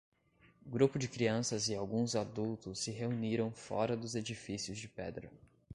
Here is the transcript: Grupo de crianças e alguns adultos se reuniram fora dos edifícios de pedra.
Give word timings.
Grupo 0.65 0.97
de 0.97 1.07
crianças 1.07 1.67
e 1.69 1.75
alguns 1.75 2.15
adultos 2.15 2.79
se 2.79 2.89
reuniram 2.89 3.51
fora 3.51 3.95
dos 3.95 4.15
edifícios 4.15 4.79
de 4.79 4.87
pedra. 4.87 5.29